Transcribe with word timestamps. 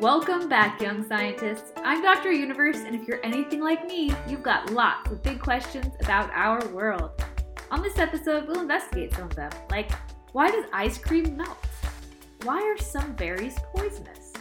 Welcome 0.00 0.48
back, 0.48 0.80
young 0.80 1.06
scientists. 1.06 1.72
I'm 1.84 2.02
Dr. 2.02 2.32
Universe, 2.32 2.78
and 2.78 2.94
if 2.94 3.06
you're 3.06 3.22
anything 3.22 3.60
like 3.60 3.86
me, 3.86 4.10
you've 4.26 4.42
got 4.42 4.72
lots 4.72 5.10
of 5.10 5.22
big 5.22 5.40
questions 5.40 5.94
about 6.00 6.30
our 6.32 6.66
world. 6.68 7.22
On 7.70 7.82
this 7.82 7.98
episode, 7.98 8.48
we'll 8.48 8.62
investigate 8.62 9.14
some 9.14 9.24
of 9.24 9.36
them, 9.36 9.50
like 9.70 9.92
why 10.32 10.50
does 10.50 10.64
ice 10.72 10.96
cream 10.96 11.36
melt? 11.36 11.66
Why 12.44 12.62
are 12.62 12.78
some 12.78 13.12
berries 13.12 13.58
poisonous? 13.76 14.32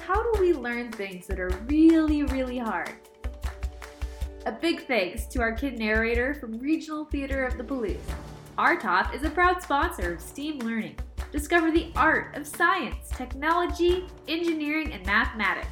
How 0.00 0.22
do 0.32 0.40
we 0.40 0.54
learn 0.54 0.90
things 0.90 1.26
that 1.26 1.38
are 1.38 1.50
really, 1.66 2.22
really 2.22 2.56
hard? 2.56 2.94
A 4.46 4.52
big 4.52 4.86
thanks 4.86 5.26
to 5.26 5.42
our 5.42 5.52
kid 5.52 5.78
narrator 5.78 6.32
from 6.32 6.58
Regional 6.58 7.04
Theater 7.04 7.44
of 7.44 7.58
the 7.58 7.64
Palouse. 7.64 8.80
top 8.80 9.14
is 9.14 9.24
a 9.24 9.30
proud 9.30 9.62
sponsor 9.62 10.14
of 10.14 10.22
STEAM 10.22 10.60
Learning. 10.60 10.96
Discover 11.34 11.72
the 11.72 11.90
art 11.96 12.36
of 12.36 12.46
science, 12.46 13.08
technology, 13.08 14.06
engineering, 14.28 14.92
and 14.92 15.04
mathematics. 15.04 15.66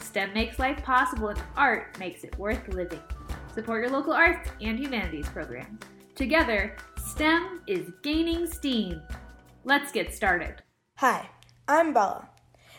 STEM 0.00 0.32
makes 0.32 0.60
life 0.60 0.80
possible, 0.84 1.30
and 1.30 1.42
art 1.56 1.98
makes 1.98 2.22
it 2.22 2.38
worth 2.38 2.68
living. 2.68 3.00
Support 3.52 3.82
your 3.82 3.90
local 3.90 4.12
arts 4.12 4.48
and 4.60 4.78
humanities 4.78 5.28
programs. 5.28 5.80
Together, 6.14 6.76
STEM 7.08 7.62
is 7.66 7.90
gaining 8.04 8.46
steam. 8.46 9.02
Let's 9.64 9.90
get 9.90 10.14
started. 10.14 10.62
Hi, 10.98 11.28
I'm 11.66 11.92
Bella. 11.92 12.28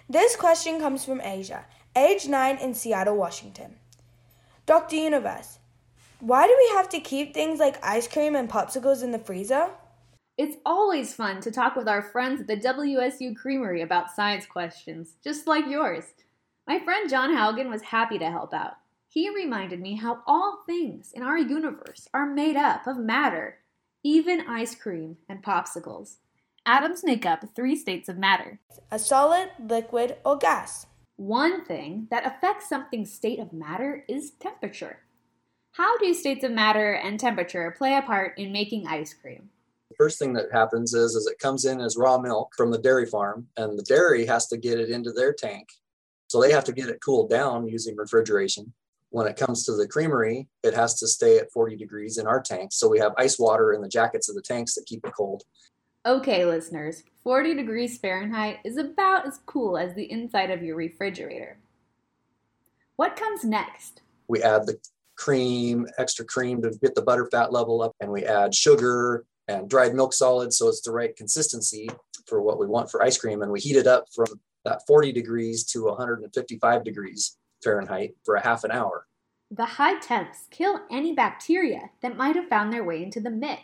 This 0.09 0.37
question 0.37 0.79
comes 0.79 1.03
from 1.03 1.19
Asia, 1.19 1.65
age 1.97 2.29
9 2.29 2.59
in 2.59 2.75
Seattle, 2.75 3.17
Washington. 3.17 3.75
Dr. 4.65 4.95
Universe, 4.95 5.59
why 6.21 6.47
do 6.47 6.55
we 6.57 6.77
have 6.77 6.87
to 6.87 7.01
keep 7.01 7.33
things 7.33 7.59
like 7.59 7.75
ice 7.83 8.07
cream 8.07 8.37
and 8.37 8.49
popsicles 8.49 9.03
in 9.03 9.11
the 9.11 9.19
freezer? 9.19 9.67
It's 10.37 10.57
always 10.65 11.13
fun 11.13 11.39
to 11.41 11.51
talk 11.51 11.77
with 11.77 11.87
our 11.87 12.01
friends 12.01 12.41
at 12.41 12.47
the 12.47 12.57
WSU 12.57 13.37
Creamery 13.37 13.81
about 13.81 14.11
science 14.11 14.45
questions, 14.45 15.15
just 15.23 15.47
like 15.47 15.65
yours. 15.65 16.13
My 16.67 16.77
friend 16.77 17.09
John 17.09 17.29
Haugen 17.33 17.69
was 17.69 17.83
happy 17.83 18.17
to 18.17 18.29
help 18.29 18.53
out. 18.53 18.73
He 19.07 19.33
reminded 19.33 19.79
me 19.79 19.95
how 19.95 20.23
all 20.27 20.63
things 20.65 21.13
in 21.13 21.23
our 21.23 21.37
universe 21.37 22.09
are 22.13 22.25
made 22.25 22.57
up 22.57 22.85
of 22.85 22.97
matter, 22.97 23.59
even 24.03 24.41
ice 24.41 24.75
cream 24.75 25.15
and 25.29 25.41
popsicles. 25.41 26.17
Atoms 26.65 27.05
make 27.05 27.25
up 27.25 27.45
three 27.55 27.77
states 27.77 28.09
of 28.09 28.17
matter 28.17 28.59
a 28.91 28.99
solid, 28.99 29.51
liquid, 29.57 30.17
or 30.25 30.37
gas. 30.37 30.87
One 31.15 31.63
thing 31.63 32.07
that 32.11 32.25
affects 32.25 32.67
something's 32.67 33.13
state 33.13 33.39
of 33.39 33.53
matter 33.53 34.03
is 34.09 34.31
temperature. 34.31 34.99
How 35.71 35.97
do 35.97 36.13
states 36.13 36.43
of 36.43 36.51
matter 36.51 36.91
and 36.91 37.17
temperature 37.17 37.73
play 37.77 37.95
a 37.95 38.01
part 38.01 38.37
in 38.37 38.51
making 38.51 38.85
ice 38.87 39.13
cream? 39.13 39.49
The 39.89 39.95
first 39.97 40.17
thing 40.17 40.33
that 40.33 40.51
happens 40.51 40.93
is, 40.93 41.15
is 41.15 41.27
it 41.27 41.39
comes 41.39 41.65
in 41.65 41.79
as 41.79 41.95
raw 41.95 42.17
milk 42.17 42.53
from 42.57 42.71
the 42.71 42.79
dairy 42.79 43.05
farm, 43.05 43.47
and 43.55 43.77
the 43.77 43.83
dairy 43.83 44.25
has 44.25 44.47
to 44.47 44.57
get 44.57 44.79
it 44.79 44.89
into 44.89 45.11
their 45.11 45.31
tank. 45.31 45.69
So 46.27 46.41
they 46.41 46.51
have 46.51 46.63
to 46.65 46.73
get 46.73 46.89
it 46.89 47.01
cooled 47.05 47.29
down 47.29 47.67
using 47.67 47.95
refrigeration. 47.95 48.73
When 49.11 49.27
it 49.27 49.37
comes 49.37 49.63
to 49.65 49.73
the 49.73 49.87
creamery, 49.87 50.47
it 50.63 50.73
has 50.73 50.99
to 50.99 51.07
stay 51.07 51.37
at 51.37 51.51
40 51.51 51.77
degrees 51.77 52.17
in 52.17 52.25
our 52.27 52.41
tanks. 52.41 52.77
So 52.77 52.89
we 52.89 52.99
have 52.99 53.13
ice 53.17 53.37
water 53.37 53.73
in 53.73 53.81
the 53.81 53.87
jackets 53.87 54.27
of 54.27 54.35
the 54.35 54.41
tanks 54.41 54.73
that 54.75 54.85
keep 54.87 55.05
it 55.05 55.13
cold. 55.15 55.43
Okay, 56.05 56.45
listeners, 56.45 57.03
40 57.23 57.55
degrees 57.55 57.97
Fahrenheit 57.97 58.59
is 58.65 58.77
about 58.77 59.25
as 59.25 59.39
cool 59.45 59.77
as 59.77 59.93
the 59.93 60.11
inside 60.11 60.51
of 60.51 60.61
your 60.61 60.75
refrigerator. 60.75 61.57
What 62.95 63.15
comes 63.15 63.43
next? 63.43 64.01
We 64.27 64.41
add 64.41 64.65
the 64.65 64.77
cream, 65.15 65.87
extra 65.97 66.25
cream 66.25 66.61
to 66.61 66.71
get 66.81 66.95
the 66.95 67.01
butter 67.01 67.27
fat 67.31 67.53
level 67.53 67.81
up, 67.81 67.95
and 67.99 68.11
we 68.11 68.25
add 68.25 68.53
sugar 68.53 69.25
and 69.47 69.69
dried 69.69 69.93
milk 69.93 70.13
solids 70.13 70.57
so 70.57 70.67
it's 70.67 70.81
the 70.81 70.91
right 70.91 71.15
consistency 71.15 71.89
for 72.27 72.41
what 72.41 72.59
we 72.59 72.67
want 72.67 72.89
for 72.89 73.03
ice 73.03 73.17
cream. 73.17 73.41
And 73.41 73.51
we 73.51 73.59
heat 73.59 73.75
it 73.75 73.87
up 73.87 74.05
from 74.13 74.27
that 74.63 74.81
40 74.87 75.11
degrees 75.11 75.63
to 75.65 75.85
155 75.85 76.83
degrees 76.83 77.37
Fahrenheit 77.63 78.15
for 78.23 78.35
a 78.35 78.43
half 78.43 78.63
an 78.63 78.71
hour. 78.71 79.07
The 79.51 79.65
high 79.65 79.99
temps 79.99 80.47
kill 80.49 80.81
any 80.91 81.13
bacteria 81.13 81.91
that 82.01 82.17
might 82.17 82.35
have 82.35 82.49
found 82.49 82.73
their 82.73 82.83
way 82.83 83.03
into 83.03 83.19
the 83.19 83.29
mix. 83.29 83.61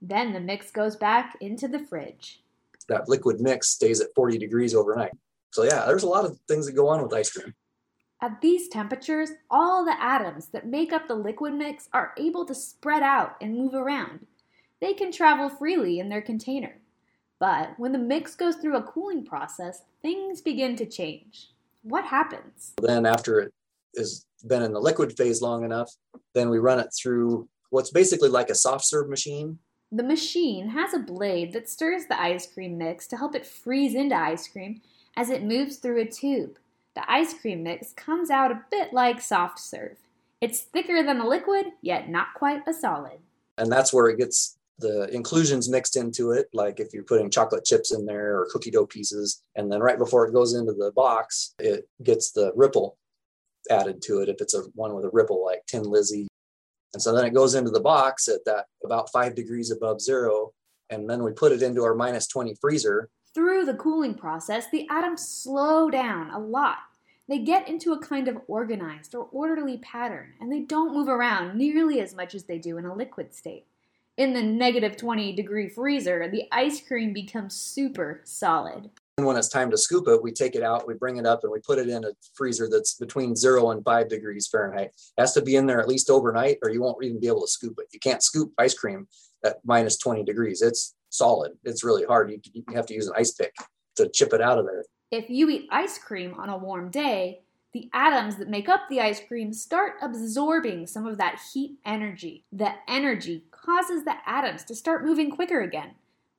Then 0.00 0.32
the 0.32 0.40
mix 0.40 0.70
goes 0.70 0.96
back 0.96 1.36
into 1.40 1.68
the 1.68 1.78
fridge. 1.78 2.42
That 2.88 3.08
liquid 3.08 3.40
mix 3.40 3.68
stays 3.68 4.00
at 4.00 4.14
40 4.14 4.38
degrees 4.38 4.74
overnight. 4.74 5.12
So, 5.50 5.62
yeah, 5.62 5.84
there's 5.86 6.02
a 6.02 6.08
lot 6.08 6.24
of 6.24 6.38
things 6.48 6.66
that 6.66 6.72
go 6.72 6.88
on 6.88 7.02
with 7.02 7.14
ice 7.14 7.30
cream. 7.30 7.54
At 8.20 8.40
these 8.40 8.68
temperatures, 8.68 9.30
all 9.50 9.84
the 9.84 10.02
atoms 10.02 10.48
that 10.48 10.66
make 10.66 10.92
up 10.92 11.06
the 11.06 11.14
liquid 11.14 11.54
mix 11.54 11.88
are 11.92 12.12
able 12.18 12.44
to 12.46 12.54
spread 12.54 13.02
out 13.02 13.36
and 13.40 13.54
move 13.54 13.74
around. 13.74 14.26
They 14.84 14.92
can 14.92 15.10
travel 15.10 15.48
freely 15.48 15.98
in 15.98 16.10
their 16.10 16.20
container. 16.20 16.76
But 17.40 17.70
when 17.78 17.92
the 17.92 17.98
mix 17.98 18.34
goes 18.34 18.56
through 18.56 18.76
a 18.76 18.82
cooling 18.82 19.24
process, 19.24 19.80
things 20.02 20.42
begin 20.42 20.76
to 20.76 20.84
change. 20.84 21.48
What 21.84 22.04
happens? 22.04 22.74
Then, 22.82 23.06
after 23.06 23.40
it 23.40 23.54
has 23.96 24.26
been 24.46 24.60
in 24.60 24.74
the 24.74 24.80
liquid 24.82 25.16
phase 25.16 25.40
long 25.40 25.64
enough, 25.64 25.90
then 26.34 26.50
we 26.50 26.58
run 26.58 26.80
it 26.80 26.90
through 26.94 27.48
what's 27.70 27.92
basically 27.92 28.28
like 28.28 28.50
a 28.50 28.54
soft 28.54 28.84
serve 28.84 29.08
machine. 29.08 29.58
The 29.90 30.02
machine 30.02 30.68
has 30.68 30.92
a 30.92 30.98
blade 30.98 31.54
that 31.54 31.70
stirs 31.70 32.04
the 32.04 32.20
ice 32.20 32.46
cream 32.46 32.76
mix 32.76 33.06
to 33.06 33.16
help 33.16 33.34
it 33.34 33.46
freeze 33.46 33.94
into 33.94 34.14
ice 34.14 34.46
cream 34.46 34.82
as 35.16 35.30
it 35.30 35.42
moves 35.42 35.76
through 35.76 36.02
a 36.02 36.06
tube. 36.06 36.58
The 36.94 37.10
ice 37.10 37.32
cream 37.32 37.62
mix 37.62 37.94
comes 37.94 38.28
out 38.28 38.52
a 38.52 38.64
bit 38.70 38.92
like 38.92 39.22
soft 39.22 39.60
serve. 39.60 39.96
It's 40.42 40.60
thicker 40.60 41.02
than 41.02 41.20
a 41.20 41.26
liquid, 41.26 41.68
yet 41.80 42.10
not 42.10 42.34
quite 42.34 42.68
a 42.68 42.74
solid. 42.74 43.20
And 43.56 43.72
that's 43.72 43.90
where 43.90 44.08
it 44.08 44.18
gets 44.18 44.53
the 44.78 45.08
inclusions 45.14 45.68
mixed 45.68 45.96
into 45.96 46.32
it, 46.32 46.46
like 46.52 46.80
if 46.80 46.92
you're 46.92 47.04
putting 47.04 47.30
chocolate 47.30 47.64
chips 47.64 47.92
in 47.92 48.06
there 48.06 48.40
or 48.40 48.48
cookie 48.50 48.70
dough 48.70 48.86
pieces. 48.86 49.42
And 49.54 49.70
then 49.70 49.80
right 49.80 49.98
before 49.98 50.26
it 50.26 50.32
goes 50.32 50.54
into 50.54 50.72
the 50.72 50.92
box, 50.92 51.54
it 51.58 51.88
gets 52.02 52.32
the 52.32 52.52
ripple 52.56 52.98
added 53.70 54.02
to 54.02 54.20
it 54.20 54.28
if 54.28 54.36
it's 54.40 54.54
a 54.54 54.62
one 54.74 54.94
with 54.94 55.04
a 55.04 55.10
ripple 55.12 55.44
like 55.44 55.64
Tin 55.66 55.84
Lizzie. 55.84 56.28
And 56.92 57.02
so 57.02 57.14
then 57.14 57.24
it 57.24 57.34
goes 57.34 57.54
into 57.54 57.70
the 57.70 57.80
box 57.80 58.28
at 58.28 58.44
that 58.46 58.66
about 58.84 59.10
five 59.12 59.34
degrees 59.34 59.70
above 59.70 60.00
zero. 60.00 60.52
And 60.90 61.08
then 61.08 61.22
we 61.22 61.32
put 61.32 61.52
it 61.52 61.62
into 61.62 61.82
our 61.82 61.94
minus 61.94 62.26
20 62.26 62.54
freezer 62.60 63.08
through 63.34 63.64
the 63.64 63.74
cooling 63.74 64.14
process, 64.14 64.70
the 64.70 64.88
atoms 64.88 65.26
slow 65.26 65.90
down 65.90 66.30
a 66.30 66.38
lot. 66.38 66.78
They 67.28 67.40
get 67.40 67.68
into 67.68 67.92
a 67.92 67.98
kind 67.98 68.28
of 68.28 68.38
organized 68.46 69.14
or 69.14 69.28
orderly 69.32 69.78
pattern, 69.78 70.34
and 70.40 70.52
they 70.52 70.60
don't 70.60 70.94
move 70.94 71.08
around 71.08 71.56
nearly 71.56 72.00
as 72.00 72.14
much 72.14 72.34
as 72.34 72.44
they 72.44 72.58
do 72.58 72.78
in 72.78 72.84
a 72.84 72.94
liquid 72.94 73.34
state. 73.34 73.66
In 74.16 74.32
the 74.32 74.42
negative 74.42 74.96
20 74.96 75.32
degree 75.32 75.68
freezer, 75.68 76.28
the 76.30 76.44
ice 76.52 76.80
cream 76.80 77.12
becomes 77.12 77.56
super 77.56 78.20
solid. 78.24 78.90
And 79.18 79.26
when 79.26 79.36
it's 79.36 79.48
time 79.48 79.72
to 79.72 79.76
scoop 79.76 80.06
it, 80.06 80.22
we 80.22 80.30
take 80.30 80.54
it 80.54 80.62
out, 80.62 80.86
we 80.86 80.94
bring 80.94 81.16
it 81.16 81.26
up, 81.26 81.40
and 81.42 81.50
we 81.50 81.58
put 81.58 81.80
it 81.80 81.88
in 81.88 82.04
a 82.04 82.10
freezer 82.34 82.68
that's 82.70 82.94
between 82.94 83.34
zero 83.34 83.72
and 83.72 83.82
five 83.84 84.08
degrees 84.08 84.46
Fahrenheit. 84.46 84.88
It 84.88 85.20
has 85.20 85.32
to 85.34 85.42
be 85.42 85.56
in 85.56 85.66
there 85.66 85.80
at 85.80 85.88
least 85.88 86.10
overnight, 86.10 86.58
or 86.62 86.70
you 86.70 86.80
won't 86.80 87.02
even 87.02 87.18
be 87.18 87.26
able 87.26 87.40
to 87.40 87.48
scoop 87.48 87.74
it. 87.78 87.86
You 87.92 87.98
can't 87.98 88.22
scoop 88.22 88.52
ice 88.56 88.74
cream 88.74 89.08
at 89.44 89.56
minus 89.64 89.98
20 89.98 90.22
degrees. 90.22 90.62
It's 90.62 90.94
solid. 91.10 91.52
It's 91.64 91.82
really 91.82 92.04
hard. 92.04 92.30
You, 92.30 92.40
you 92.52 92.62
have 92.74 92.86
to 92.86 92.94
use 92.94 93.08
an 93.08 93.14
ice 93.16 93.32
pick 93.32 93.54
to 93.96 94.08
chip 94.08 94.32
it 94.32 94.40
out 94.40 94.58
of 94.58 94.66
there. 94.66 94.84
If 95.10 95.28
you 95.28 95.48
eat 95.50 95.68
ice 95.70 95.98
cream 95.98 96.34
on 96.34 96.50
a 96.50 96.58
warm 96.58 96.90
day, 96.90 97.43
the 97.74 97.90
atoms 97.92 98.36
that 98.36 98.48
make 98.48 98.68
up 98.68 98.82
the 98.88 99.00
ice 99.00 99.20
cream 99.20 99.52
start 99.52 99.94
absorbing 100.00 100.86
some 100.86 101.06
of 101.06 101.18
that 101.18 101.40
heat 101.52 101.76
energy. 101.84 102.44
The 102.52 102.72
energy 102.88 103.44
causes 103.50 104.04
the 104.04 104.14
atoms 104.24 104.62
to 104.64 104.76
start 104.76 105.04
moving 105.04 105.30
quicker 105.30 105.60
again. 105.60 105.90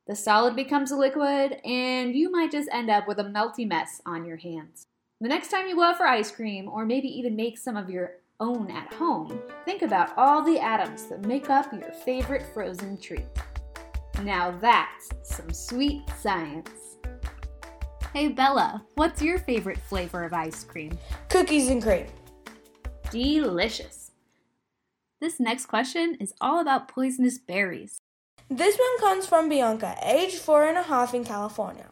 The 0.07 0.15
solid 0.15 0.55
becomes 0.55 0.91
a 0.91 0.95
liquid, 0.95 1.59
and 1.65 2.15
you 2.15 2.31
might 2.31 2.51
just 2.51 2.69
end 2.71 2.89
up 2.89 3.07
with 3.07 3.19
a 3.19 3.23
melty 3.25 3.67
mess 3.67 4.01
on 4.05 4.23
your 4.23 4.37
hands. 4.37 4.87
The 5.19 5.27
next 5.27 5.51
time 5.51 5.67
you 5.67 5.75
go 5.75 5.83
out 5.83 5.97
for 5.97 6.07
ice 6.07 6.31
cream, 6.31 6.69
or 6.69 6.85
maybe 6.85 7.07
even 7.09 7.35
make 7.35 7.57
some 7.57 7.75
of 7.75 7.89
your 7.89 8.13
own 8.39 8.71
at 8.71 8.93
home, 8.93 9.39
think 9.65 9.81
about 9.81 10.17
all 10.17 10.41
the 10.41 10.59
atoms 10.59 11.07
that 11.07 11.25
make 11.25 11.49
up 11.49 11.73
your 11.73 11.91
favorite 11.91 12.45
frozen 12.53 12.97
treat. 12.97 13.25
Now 14.23 14.51
that's 14.61 15.09
some 15.23 15.51
sweet 15.51 16.03
science. 16.17 16.84
Hey 18.15 18.29
Bella, 18.29 18.81
what's 18.93 19.21
your 19.21 19.39
favorite 19.39 19.77
flavor 19.77 20.23
of 20.23 20.31
ice 20.31 20.63
cream? 20.63 20.97
Cookies 21.27 21.67
and 21.67 21.83
cream. 21.83 22.05
Delicious. 23.11 24.11
This 25.19 25.37
next 25.37 25.65
question 25.65 26.15
is 26.21 26.33
all 26.39 26.61
about 26.61 26.87
poisonous 26.87 27.37
berries. 27.37 27.99
This 28.49 28.77
one 28.77 28.99
comes 29.01 29.27
from 29.27 29.49
Bianca, 29.49 29.97
age 30.01 30.35
four 30.35 30.63
and 30.63 30.77
a 30.77 30.83
half 30.83 31.13
in 31.13 31.25
California. 31.25 31.87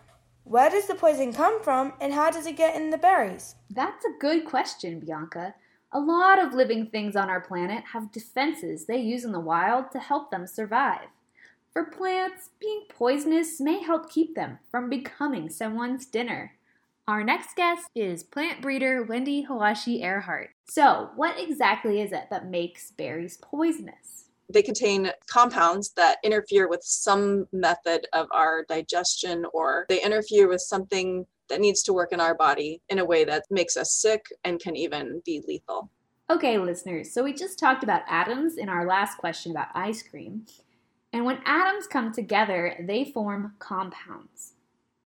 Where 0.45 0.69
does 0.69 0.87
the 0.87 0.95
poison 0.95 1.33
come 1.33 1.61
from 1.61 1.91
and 1.99 2.13
how 2.13 2.31
does 2.31 2.45
it 2.45 2.55
get 2.55 2.77
in 2.77 2.89
the 2.89 2.97
berries? 2.97 3.55
That's 3.69 4.05
a 4.05 4.17
good 4.21 4.45
question, 4.45 5.01
Bianca. 5.01 5.53
A 5.91 5.99
lot 5.99 6.39
of 6.39 6.53
living 6.53 6.87
things 6.87 7.17
on 7.17 7.29
our 7.29 7.41
planet 7.41 7.83
have 7.91 8.13
defenses 8.13 8.85
they 8.85 9.01
use 9.01 9.25
in 9.25 9.33
the 9.33 9.41
wild 9.41 9.91
to 9.91 9.99
help 9.99 10.31
them 10.31 10.47
survive. 10.47 11.09
For 11.73 11.85
plants, 11.85 12.51
being 12.59 12.83
poisonous 12.87 13.59
may 13.59 13.81
help 13.81 14.07
keep 14.07 14.35
them 14.35 14.59
from 14.69 14.91
becoming 14.91 15.49
someone's 15.49 16.05
dinner. 16.05 16.53
Our 17.07 17.23
next 17.23 17.55
guest 17.55 17.89
is 17.95 18.23
plant 18.23 18.61
breeder 18.61 19.01
Wendy 19.01 19.41
Hoashi-Erhardt. 19.41 20.49
So, 20.69 21.09
what 21.15 21.39
exactly 21.39 21.99
is 21.99 22.11
it 22.11 22.25
that 22.29 22.47
makes 22.47 22.91
berries 22.91 23.37
poisonous? 23.37 24.25
They 24.53 24.61
contain 24.61 25.09
compounds 25.25 25.93
that 25.93 26.19
interfere 26.23 26.69
with 26.69 26.83
some 26.83 27.47
method 27.51 28.05
of 28.13 28.27
our 28.31 28.65
digestion 28.69 29.43
or 29.51 29.87
they 29.89 30.03
interfere 30.03 30.47
with 30.47 30.61
something 30.61 31.25
that 31.49 31.59
needs 31.59 31.81
to 31.83 31.93
work 31.93 32.13
in 32.13 32.21
our 32.21 32.35
body 32.35 32.83
in 32.89 32.99
a 32.99 33.05
way 33.05 33.23
that 33.23 33.45
makes 33.49 33.77
us 33.77 33.91
sick 33.91 34.27
and 34.43 34.59
can 34.59 34.75
even 34.75 35.23
be 35.25 35.41
lethal. 35.47 35.89
Okay, 36.29 36.59
listeners, 36.59 37.11
so 37.11 37.23
we 37.23 37.33
just 37.33 37.57
talked 37.57 37.83
about 37.83 38.03
atoms 38.07 38.57
in 38.57 38.69
our 38.69 38.85
last 38.85 39.17
question 39.17 39.51
about 39.51 39.69
ice 39.73 40.03
cream. 40.03 40.45
And 41.13 41.25
when 41.25 41.39
atoms 41.45 41.85
come 41.85 42.11
together, 42.11 42.83
they 42.87 43.05
form 43.05 43.53
compounds. 43.59 44.53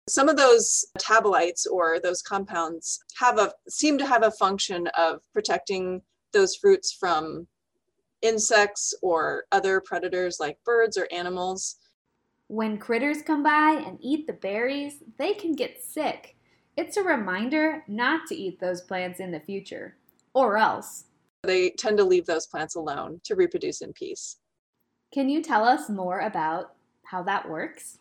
Some 0.08 0.30
of 0.30 0.38
those 0.38 0.86
metabolites 1.00 1.66
or 1.66 2.00
those 2.00 2.22
compounds 2.22 3.00
have 3.18 3.40
a 3.40 3.54
seem 3.68 3.98
to 3.98 4.06
have 4.06 4.24
a 4.24 4.30
function 4.30 4.88
of 4.98 5.22
protecting 5.34 6.02
those 6.32 6.56
fruits 6.58 6.92
from 6.92 7.48
insects 8.22 8.94
or 9.02 9.46
other 9.52 9.82
predators 9.82 10.38
like 10.40 10.64
birds 10.64 10.98
or 10.98 11.08
animals. 11.12 11.78
When 12.48 12.78
critters 12.78 13.24
come 13.24 13.42
by 13.42 13.82
and 13.86 13.98
eat 14.02 14.28
the 14.28 14.34
berries, 14.34 15.02
they 15.18 15.34
can 15.34 15.54
get 15.54 15.82
sick. 15.82 16.36
It's 16.78 16.98
a 16.98 17.04
reminder 17.04 17.84
not 17.88 18.28
to 18.28 18.36
eat 18.36 18.60
those 18.60 18.82
plants 18.82 19.20
in 19.20 19.32
the 19.32 19.40
future, 19.40 19.96
or 20.34 20.58
else. 20.58 21.06
They 21.44 21.72
tend 21.72 21.98
to 21.98 22.04
leave 22.04 22.26
those 22.26 22.48
plants 22.48 22.76
alone 22.76 23.22
to 23.24 23.36
reproduce 23.36 23.82
in 23.82 23.94
peace. 23.94 24.38
Can 25.14 25.30
you 25.30 25.42
tell 25.42 25.64
us 25.64 25.90
more 25.90 26.20
about 26.20 26.74
how 27.06 27.24
that 27.24 27.50
works? 27.50 28.00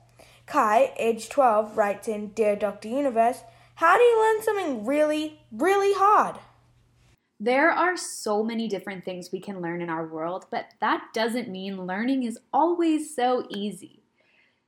Kai, 0.45 0.91
age 0.97 1.29
12, 1.29 1.77
writes 1.77 2.09
in 2.09 2.33
Dear 2.33 2.57
Dr. 2.57 2.89
Universe, 2.89 3.39
how 3.75 3.97
do 3.97 4.03
you 4.03 4.19
learn 4.21 4.41
something 4.41 4.85
really, 4.85 5.41
really 5.51 5.93
hard? 5.93 6.37
There 7.39 7.71
are 7.71 7.97
so 7.97 8.41
many 8.41 8.69
different 8.69 9.03
things 9.03 9.31
we 9.31 9.41
can 9.41 9.61
learn 9.61 9.81
in 9.81 9.89
our 9.89 10.07
world, 10.07 10.45
but 10.49 10.67
that 10.79 11.07
doesn't 11.13 11.49
mean 11.49 11.85
learning 11.85 12.23
is 12.23 12.39
always 12.53 13.13
so 13.13 13.45
easy. 13.49 14.01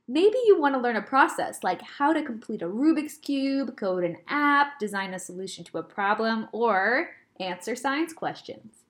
Maybe 0.06 0.36
you 0.46 0.60
want 0.60 0.74
to 0.74 0.80
learn 0.80 0.96
a 0.96 1.02
process 1.02 1.62
like 1.62 1.80
how 1.80 2.12
to 2.12 2.22
complete 2.22 2.60
a 2.60 2.66
Rubik's 2.66 3.16
Cube, 3.16 3.78
code 3.78 4.04
an 4.04 4.18
app, 4.28 4.78
design 4.78 5.14
a 5.14 5.18
solution 5.18 5.64
to 5.64 5.78
a 5.78 5.82
problem, 5.82 6.48
or 6.52 7.10
answer 7.40 7.74
science 7.74 8.12
questions. 8.12 8.84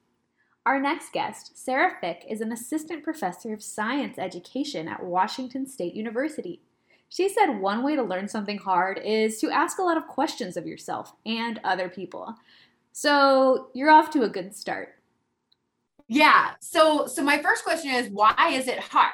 Our 0.66 0.80
next 0.80 1.12
guest, 1.12 1.56
Sarah 1.56 1.96
Fick, 2.00 2.24
is 2.28 2.40
an 2.40 2.50
assistant 2.50 3.04
professor 3.04 3.52
of 3.52 3.62
science 3.62 4.18
education 4.18 4.88
at 4.88 5.04
Washington 5.04 5.66
State 5.66 5.94
University. 5.94 6.60
She 7.08 7.28
said 7.28 7.58
one 7.58 7.82
way 7.82 7.96
to 7.96 8.02
learn 8.02 8.28
something 8.28 8.58
hard 8.58 8.98
is 8.98 9.40
to 9.40 9.50
ask 9.50 9.78
a 9.78 9.82
lot 9.82 9.96
of 9.96 10.06
questions 10.06 10.56
of 10.56 10.66
yourself 10.66 11.14
and 11.24 11.58
other 11.64 11.88
people. 11.88 12.34
So 12.92 13.70
you're 13.74 13.90
off 13.90 14.10
to 14.10 14.22
a 14.22 14.28
good 14.28 14.54
start. 14.54 14.94
Yeah. 16.08 16.52
So 16.60 17.06
so 17.06 17.22
my 17.22 17.38
first 17.38 17.64
question 17.64 17.90
is 17.90 18.08
why 18.10 18.52
is 18.52 18.66
it 18.66 18.78
hard? 18.78 19.12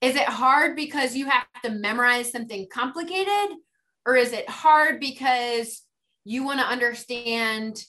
Is 0.00 0.16
it 0.16 0.24
hard 0.24 0.76
because 0.76 1.14
you 1.14 1.26
have 1.26 1.44
to 1.64 1.70
memorize 1.70 2.32
something 2.32 2.66
complicated 2.72 3.56
or 4.06 4.16
is 4.16 4.32
it 4.32 4.48
hard 4.48 4.98
because 4.98 5.82
you 6.24 6.44
want 6.44 6.60
to 6.60 6.66
understand 6.66 7.84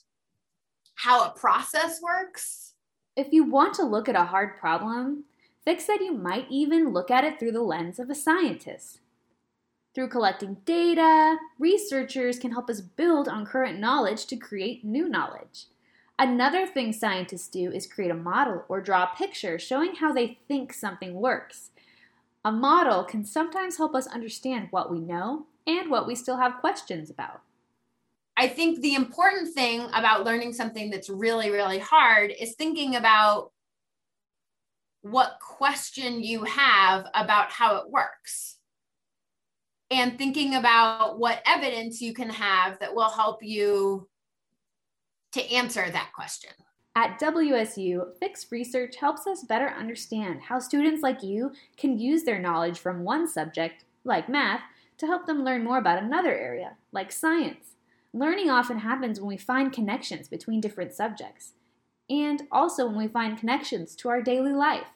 how 0.96 1.26
a 1.26 1.32
process 1.32 2.02
works? 2.02 2.74
If 3.16 3.32
you 3.32 3.46
want 3.46 3.76
to 3.76 3.84
look 3.84 4.10
at 4.10 4.16
a 4.16 4.26
hard 4.26 4.58
problem, 4.60 5.24
Fick 5.64 5.80
said 5.80 5.98
you 6.00 6.14
might 6.14 6.48
even 6.50 6.92
look 6.92 7.12
at 7.12 7.24
it 7.24 7.40
through 7.40 7.52
the 7.52 7.62
lens 7.62 8.00
of 8.00 8.10
a 8.10 8.16
scientist. 8.16 9.00
Through 9.94 10.10
collecting 10.10 10.58
data, 10.66 11.38
researchers 11.60 12.40
can 12.40 12.52
help 12.52 12.70
us 12.70 12.82
build 12.82 13.28
on 13.28 13.46
current 13.46 13.80
knowledge 13.80 14.26
to 14.28 14.38
create 14.38 14.86
new 14.86 15.08
knowledge. 15.08 15.66
Another 16.18 16.66
thing 16.66 16.94
scientists 16.94 17.48
do 17.48 17.72
is 17.72 17.86
create 17.86 18.12
a 18.12 18.16
model 18.16 18.64
or 18.70 18.80
draw 18.80 19.04
a 19.04 19.16
picture 19.16 19.60
showing 19.60 19.96
how 19.96 20.14
they 20.14 20.40
think 20.48 20.74
something 20.74 21.16
works. 21.16 21.72
A 22.46 22.52
model 22.52 23.04
can 23.04 23.26
sometimes 23.26 23.78
help 23.78 23.94
us 23.94 24.08
understand 24.08 24.68
what 24.72 24.92
we 24.92 25.00
know 25.00 25.46
and 25.68 25.92
what 25.92 26.08
we 26.08 26.16
still 26.16 26.38
have 26.38 26.60
questions 26.60 27.10
about. 27.10 27.42
I 28.38 28.48
think 28.48 28.82
the 28.82 28.96
important 28.96 29.54
thing 29.54 29.82
about 29.94 30.24
learning 30.24 30.54
something 30.54 30.90
that's 30.90 31.10
really, 31.10 31.52
really 31.52 31.80
hard 31.80 32.34
is 32.40 32.56
thinking 32.56 32.96
about 32.96 33.52
what 35.02 35.40
question 35.40 36.24
you 36.24 36.44
have 36.44 37.08
about 37.14 37.52
how 37.52 37.78
it 37.78 37.90
works 37.90 38.58
and 39.90 40.18
thinking 40.18 40.56
about 40.56 41.20
what 41.20 41.42
evidence 41.46 42.02
you 42.02 42.14
can 42.14 42.30
have 42.30 42.80
that 42.80 42.96
will 42.96 43.10
help 43.10 43.44
you 43.44 44.08
to 45.34 45.52
answer 45.52 45.90
that 45.90 46.12
question. 46.14 46.52
At 46.96 47.20
WSU, 47.20 48.18
Fick's 48.20 48.48
research 48.52 48.96
helps 48.98 49.26
us 49.26 49.44
better 49.44 49.70
understand 49.70 50.42
how 50.42 50.60
students 50.60 51.02
like 51.02 51.24
you 51.24 51.52
can 51.78 51.98
use 51.98 52.24
their 52.24 52.40
knowledge 52.40 52.80
from 52.80 53.04
one 53.04 53.28
subject, 53.28 53.86
like 54.04 54.30
math, 54.30 54.62
to 54.98 55.08
help 55.08 55.26
them 55.26 55.44
learn 55.44 55.64
more 55.64 55.78
about 55.78 56.04
another 56.04 56.36
area, 56.36 56.76
like 56.92 57.12
science. 57.12 57.76
Learning 58.14 58.50
often 58.50 58.80
happens 58.80 59.20
when 59.20 59.30
we 59.30 59.38
find 59.38 59.72
connections 59.72 60.28
between 60.28 60.62
different 60.62 60.94
subjects 60.94 61.54
and 62.12 62.44
also 62.52 62.86
when 62.86 62.98
we 62.98 63.08
find 63.08 63.38
connections 63.38 63.96
to 63.96 64.10
our 64.10 64.22
daily 64.22 64.52
life. 64.52 64.88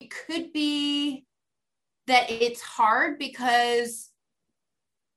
It 0.00 0.10
could 0.10 0.52
be 0.52 1.24
that 2.06 2.30
it's 2.30 2.60
hard 2.60 3.18
because 3.18 4.10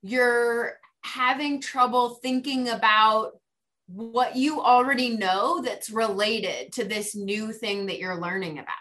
you're 0.02 0.78
having 1.04 1.60
trouble 1.60 2.10
thinking 2.16 2.70
about 2.70 3.34
what 3.88 4.38
you 4.38 4.62
already 4.62 5.10
know 5.10 5.62
that's 5.62 5.90
related 5.90 6.72
to 6.74 6.86
this 6.86 7.16
new 7.16 7.52
thing 7.52 7.86
that 7.88 8.00
you're 8.00 8.20
learning 8.20 8.60
about. 8.60 8.78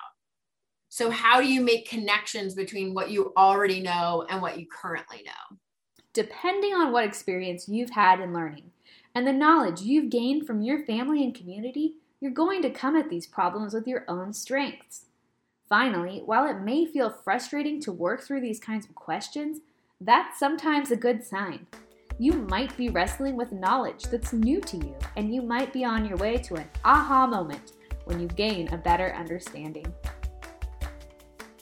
So, 0.90 1.10
how 1.10 1.40
do 1.40 1.48
you 1.48 1.60
make 1.60 1.88
connections 1.88 2.54
between 2.54 2.94
what 2.94 3.10
you 3.10 3.32
already 3.36 3.80
know 3.80 4.26
and 4.28 4.40
what 4.40 4.60
you 4.60 4.66
currently 4.70 5.22
know? 5.24 5.56
Depending 6.12 6.74
on 6.74 6.92
what 6.92 7.04
experience 7.04 7.68
you've 7.68 7.90
had 7.90 8.20
in 8.20 8.32
learning 8.32 8.70
and 9.14 9.26
the 9.26 9.32
knowledge 9.32 9.80
you've 9.80 10.10
gained 10.10 10.46
from 10.46 10.62
your 10.62 10.84
family 10.84 11.24
and 11.24 11.34
community, 11.34 11.94
you're 12.22 12.30
going 12.30 12.62
to 12.62 12.70
come 12.70 12.94
at 12.94 13.10
these 13.10 13.26
problems 13.26 13.74
with 13.74 13.84
your 13.84 14.04
own 14.06 14.32
strengths. 14.32 15.06
Finally, 15.68 16.22
while 16.24 16.46
it 16.46 16.60
may 16.60 16.86
feel 16.86 17.10
frustrating 17.10 17.80
to 17.80 17.90
work 17.90 18.22
through 18.22 18.40
these 18.40 18.60
kinds 18.60 18.86
of 18.86 18.94
questions, 18.94 19.58
That's 20.00 20.38
sometimes 20.38 20.90
a 20.90 20.96
good 20.96 21.24
sign. 21.24 21.66
You 22.18 22.32
might 22.32 22.76
be 22.76 22.90
wrestling 22.90 23.36
with 23.36 23.52
knowledge 23.52 24.04
that's 24.04 24.32
new 24.32 24.60
to 24.60 24.76
you, 24.76 24.94
and 25.16 25.32
you 25.32 25.42
might 25.42 25.72
be 25.72 25.84
on 25.84 26.04
your 26.04 26.16
way 26.16 26.38
to 26.38 26.56
an 26.56 26.68
aha 26.84 27.26
moment 27.26 27.72
when 28.04 28.20
you 28.20 28.26
gain 28.28 28.72
a 28.72 28.78
better 28.78 29.14
understanding. 29.14 29.86